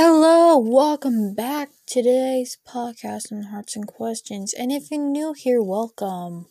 [0.00, 4.54] Hello, welcome back to today's podcast on Hearts and Questions.
[4.54, 6.46] And if you're new here, welcome.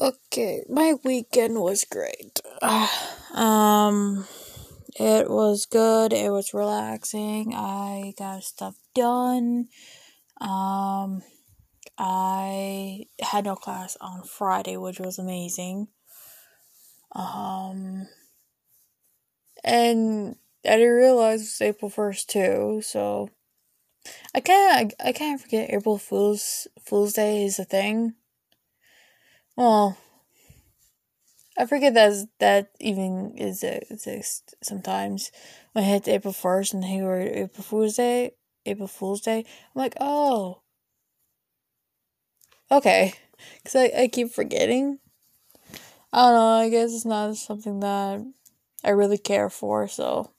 [0.00, 2.40] Okay, my weekend was great.
[3.32, 4.26] um,
[4.98, 6.12] it was good.
[6.12, 7.54] It was relaxing.
[7.54, 9.68] I got stuff done.
[10.40, 11.22] Um,
[11.96, 15.86] I had no class on Friday, which was amazing.
[17.14, 18.08] Um,
[19.62, 20.34] and
[20.68, 23.30] I didn't realize it's April first too, so
[24.34, 28.14] I can't I, can't forget April Fools Fool's Day is a thing.
[29.56, 29.96] Well,
[31.58, 35.30] I forget that that even is exists sometimes
[35.72, 38.32] when I hit April first and they were April Fool's Day,
[38.66, 39.38] April Fool's Day.
[39.38, 40.62] I'm like, oh,
[42.70, 43.14] okay,
[43.58, 44.98] because I I keep forgetting.
[46.12, 46.46] I don't know.
[46.66, 48.24] I guess it's not something that
[48.84, 50.30] I really care for, so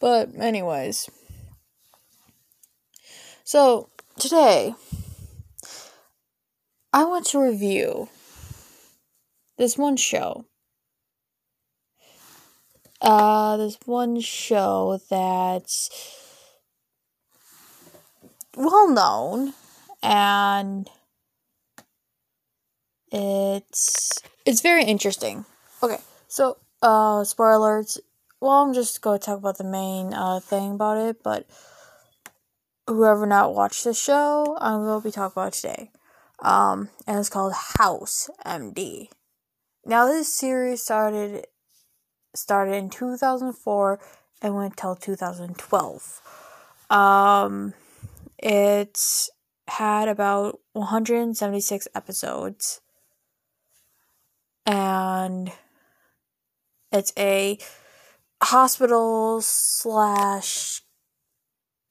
[0.00, 1.08] but, anyways.
[3.44, 4.74] So, today,
[6.92, 8.08] I want to review
[9.56, 10.44] this one show.
[13.00, 15.88] Uh, this one show that's
[18.56, 19.54] well known
[20.02, 20.90] and
[23.12, 24.10] it's
[24.44, 25.44] it's very interesting.
[25.82, 27.98] Okay, so uh spoilers
[28.40, 31.46] well, I'm just going to talk about the main uh, thing about it, but
[32.86, 35.90] whoever not watched the show, I'm going to be talking about today.
[36.40, 39.08] Um, and it's called House MD.
[39.84, 41.46] Now, this series started
[42.34, 44.00] started in 2004
[44.42, 46.20] and went till 2012.
[46.90, 47.74] Um,
[48.38, 49.30] it's
[49.66, 52.80] had about 176 episodes,
[54.64, 55.50] and
[56.92, 57.58] it's a
[58.42, 60.82] hospitals slash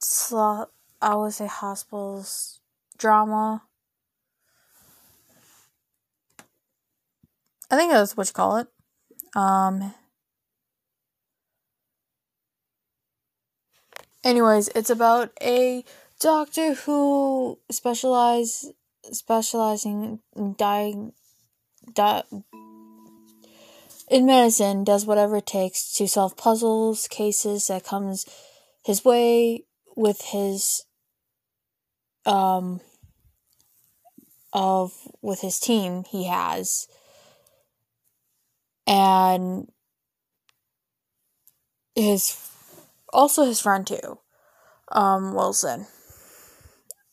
[0.00, 0.64] sl-
[1.00, 2.60] I would say hospitals
[2.96, 3.62] drama.
[7.70, 8.68] I think that's what you call it.
[9.36, 9.94] Um.
[14.24, 15.84] Anyways, it's about a
[16.20, 18.66] doctor who specialize
[19.12, 21.12] specializing in dying,
[21.94, 22.24] di-
[24.10, 28.24] in medicine does whatever it takes to solve puzzles, cases that comes
[28.84, 29.64] his way
[29.96, 30.84] with his
[32.24, 32.80] um
[34.52, 36.88] of with his team he has.
[38.86, 39.70] And
[41.94, 42.50] his
[43.12, 44.18] also his friend too
[44.90, 45.86] um Wilson.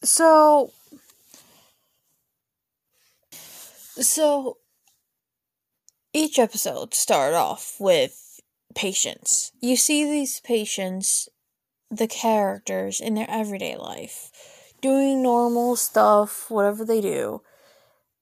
[0.04, 0.72] So
[3.32, 4.58] so
[6.16, 8.40] each episode start off with
[8.74, 9.52] patients.
[9.60, 11.28] You see these patients,
[11.92, 14.32] the characters in their everyday life,
[14.82, 17.42] doing normal stuff, whatever they do,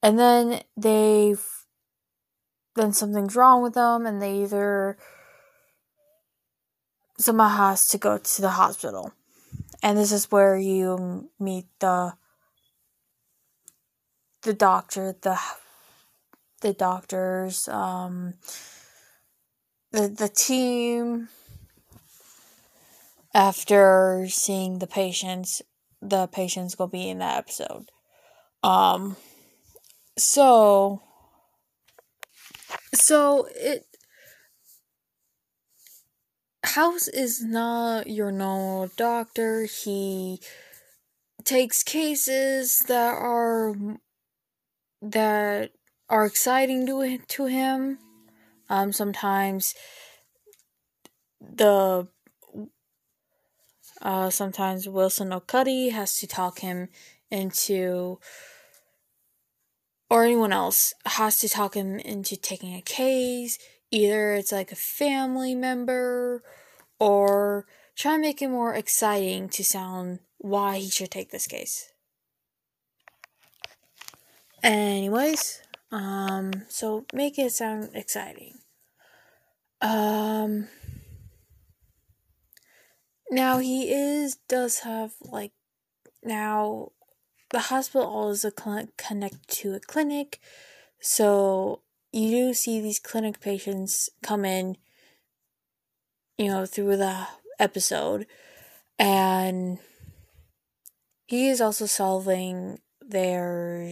[0.02, 1.36] and then they
[2.76, 4.98] then something's wrong with them, and they either
[7.20, 9.14] someone has to go to the hospital,
[9.84, 12.14] and this is where you meet the
[14.42, 15.40] the doctor, the
[16.64, 18.34] the doctors, um,
[19.92, 21.30] the the team.
[23.36, 25.64] After seeing the patients,
[26.02, 27.90] the patients will be in that episode.
[28.62, 29.18] Um,
[30.18, 31.02] so,
[32.94, 33.88] so it
[36.64, 39.66] House is not your normal doctor.
[39.66, 40.40] He
[41.44, 43.76] takes cases that are
[45.02, 45.72] that
[46.10, 48.00] are exciting to to him.
[48.70, 49.74] Um, sometimes
[51.42, 52.08] the
[54.02, 56.90] uh, sometimes Wilson or Cuddy has to talk him
[57.32, 58.20] into,
[60.10, 63.58] or anyone else has to talk him into taking a case.
[63.92, 66.44] Either it's like a family member,
[67.00, 67.66] or
[67.96, 71.92] try and make it more exciting to sound why he should take this case.
[74.62, 75.63] Anyways,
[75.94, 78.58] um, so make it sound exciting.
[79.80, 80.68] Um,
[83.30, 85.52] now he is does have like
[86.24, 86.94] now
[87.52, 90.40] the hospital is a cl- connect to a clinic,
[91.00, 91.82] so
[92.12, 94.78] you do see these clinic patients come in,
[96.40, 97.28] you know, through the
[97.60, 98.26] episode,
[98.98, 99.78] and
[101.28, 103.92] he is also solving their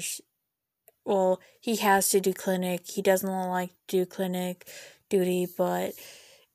[1.06, 2.82] well, he has to do clinic.
[2.88, 4.68] He doesn't like to do clinic
[5.10, 5.94] duty, but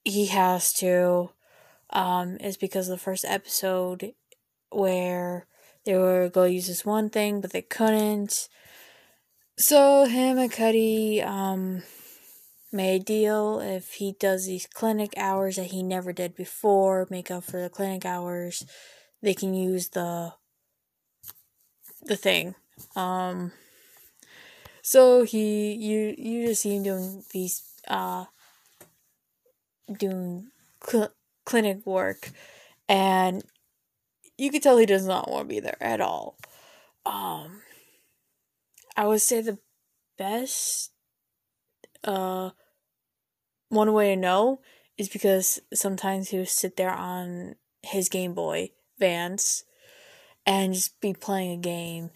[0.05, 1.31] he has to.
[1.91, 4.13] um, is because of the first episode
[4.71, 5.47] where
[5.85, 8.49] they were going to use this one thing, but they couldn't.
[9.59, 11.83] So him and Cuddy um,
[12.73, 17.31] made a deal if he does these clinic hours that he never did before, make
[17.31, 18.65] up for the clinic hours,
[19.23, 20.35] they can use the
[22.03, 22.55] the thing.
[22.95, 23.53] Um,
[24.87, 28.25] so he you you just see him doing these uh
[29.99, 30.47] doing
[30.81, 31.13] cl-
[31.45, 32.31] clinic work
[32.89, 33.43] and
[34.39, 36.39] you can tell he does not want to be there at all.
[37.05, 37.63] Um
[38.97, 39.59] I would say the
[40.17, 40.93] best
[42.05, 42.51] uh
[43.71, 44.61] one way to know
[44.97, 49.65] is because sometimes he would sit there on his Game Boy Advance
[50.47, 52.11] and just be playing a game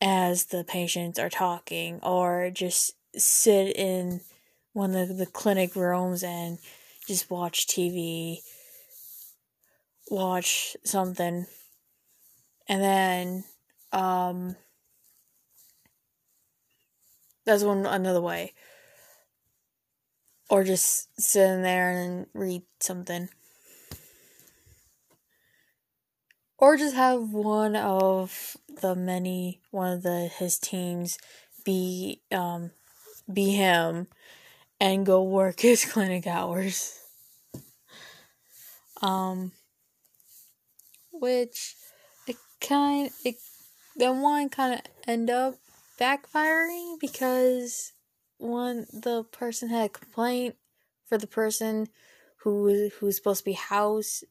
[0.00, 4.20] as the patients are talking or just sit in
[4.72, 6.58] one of the clinic rooms and
[7.06, 8.38] just watch TV,
[10.08, 11.46] watch something,
[12.68, 13.44] and then
[13.92, 14.56] um,
[17.44, 18.54] that's one another way.
[20.48, 23.28] Or just sit in there and read something.
[26.60, 31.16] Or just have one of the many one of the his teams
[31.64, 32.70] be um
[33.32, 34.08] be him
[34.78, 37.00] and go work his clinic hours.
[39.00, 39.52] Um
[41.12, 41.76] which
[42.26, 43.36] it kind it
[43.96, 45.54] then one kind of end up
[45.98, 47.92] backfiring because
[48.36, 50.56] one the person had a complaint
[51.06, 51.88] for the person
[52.42, 54.22] who who's supposed to be house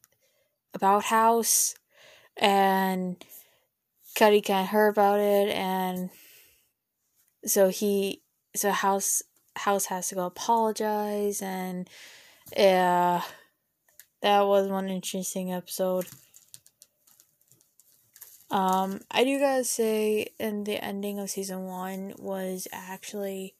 [0.76, 1.74] about house
[2.40, 3.24] and
[4.18, 6.10] Cuddy of heard about it and
[7.46, 8.22] so he
[8.56, 9.22] so house
[9.56, 11.88] house has to go apologize and
[12.58, 13.22] yeah
[14.22, 16.06] that was one interesting episode.
[18.52, 23.56] Um, I do gotta say, in the ending of season one was actually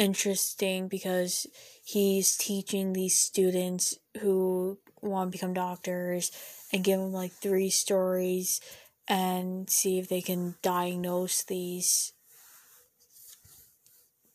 [0.00, 1.46] interesting because
[1.84, 6.32] he's teaching these students who want to become doctors
[6.72, 8.60] and give them like three stories
[9.06, 12.12] and see if they can diagnose these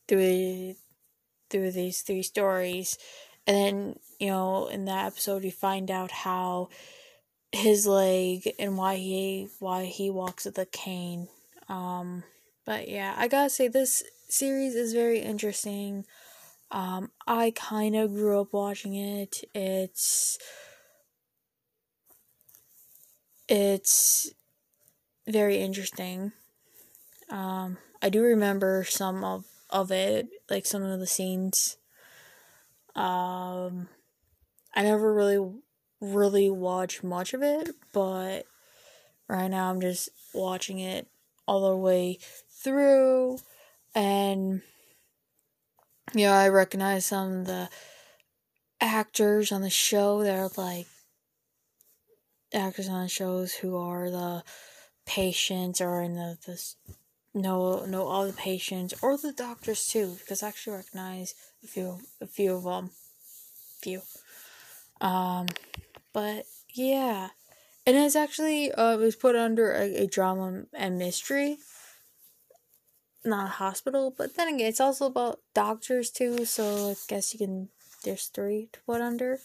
[0.07, 0.75] through
[1.49, 2.97] through these three stories
[3.47, 6.69] and then you know in that episode you find out how
[7.51, 11.27] his leg and why he why he walks with a cane.
[11.69, 12.23] Um,
[12.65, 16.05] but yeah, I gotta say this series is very interesting.
[16.71, 19.43] Um, I kind of grew up watching it.
[19.53, 20.37] It's
[23.47, 24.31] it's
[25.27, 26.31] very interesting.
[27.29, 31.77] Um, I do remember some of of it, like some of the scenes.
[32.95, 33.89] Um,
[34.73, 35.53] I never really
[36.01, 38.45] really watch much of it, but
[39.27, 41.07] right now I'm just watching it
[41.47, 42.19] all the way
[42.49, 43.37] through
[43.95, 44.61] and
[46.13, 47.69] yeah, I recognize some of the
[48.79, 50.21] actors on the show.
[50.21, 50.87] They're like
[52.53, 54.43] actors on shows who are the
[55.05, 56.61] patients or in the, the
[57.33, 61.99] know know all the patients or the doctors too because I actually recognize a few
[62.21, 62.91] a few of them
[63.81, 64.01] few.
[65.01, 65.47] Um
[66.13, 67.29] but yeah,
[67.85, 71.57] and it's actually uh, it was put under a, a drama and mystery,
[73.25, 74.13] not a hospital.
[74.15, 76.45] But then again, it's also about doctors too.
[76.45, 77.69] So I guess you can
[78.03, 79.39] there's three to put under.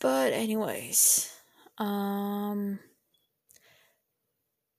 [0.00, 1.32] But anyways,
[1.78, 2.80] um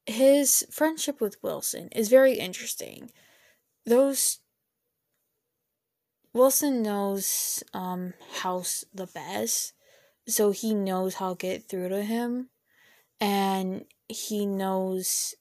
[0.05, 3.11] his friendship with Wilson is very interesting.
[3.85, 4.39] Those
[6.33, 9.73] Wilson knows um House the best
[10.27, 12.49] so he knows how to get through to him
[13.19, 15.35] and he knows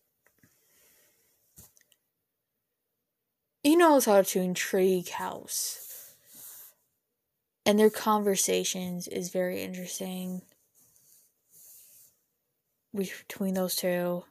[3.62, 6.14] he knows how to intrigue house.
[7.64, 10.42] And their conversations is very interesting.
[12.94, 14.24] Between those two.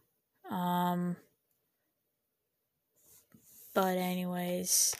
[0.49, 1.15] Um
[3.73, 4.93] but anyways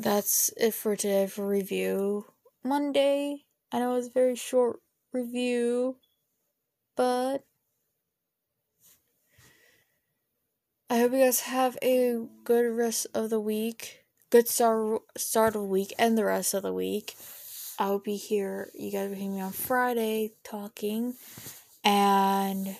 [0.00, 2.26] that's it for today for review.
[2.64, 4.80] Monday I know it's a very short
[5.12, 5.96] review,
[6.96, 7.44] but
[10.92, 14.02] I hope you guys have a good rest of the week.
[14.28, 17.14] Good start start of the week and the rest of the week.
[17.78, 18.72] I'll be here.
[18.74, 21.14] You guys will hear me on Friday talking.
[21.84, 22.76] And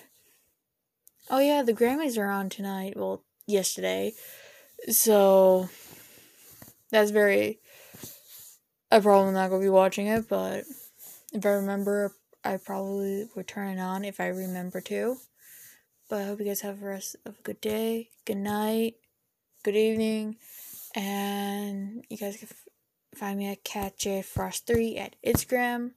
[1.29, 2.97] oh yeah, the Grammys are on tonight.
[2.97, 4.11] Well, yesterday.
[4.89, 5.69] So
[6.89, 7.59] that's very
[8.91, 10.65] I'm probably not gonna be watching it, but
[11.31, 12.13] if I remember,
[12.43, 15.15] I probably would turn it on if I remember to.
[16.11, 18.95] But I hope you guys have the rest of a good day, good night,
[19.63, 20.35] good evening,
[20.93, 22.49] and you guys can
[23.15, 25.91] find me at Cat J Frost three at Instagram,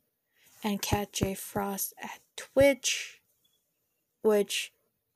[0.63, 3.23] and Cat J Frost at Twitch,
[4.23, 4.73] which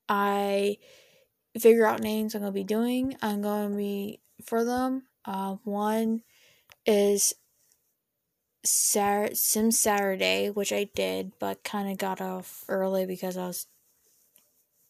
[0.08, 0.78] I
[1.56, 3.16] figure out names I'm gonna be doing.
[3.22, 5.04] I'm gonna be for them.
[5.24, 6.22] Uh, one
[6.84, 7.34] is
[8.64, 13.68] Sar- Sim Saturday, which I did, but kind of got off early because I was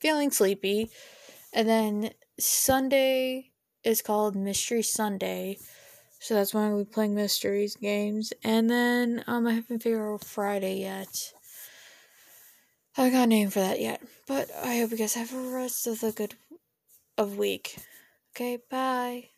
[0.00, 0.90] feeling sleepy.
[1.52, 3.50] And then Sunday
[3.84, 5.58] is called Mystery Sunday.
[6.20, 8.32] So that's when be playing mysteries games.
[8.42, 11.32] And then um I haven't figured out Friday yet.
[12.96, 14.02] I haven't got a name for that yet.
[14.26, 16.34] But I hope you guys have a rest of the good
[17.16, 17.76] of week.
[18.34, 19.28] Okay, bye.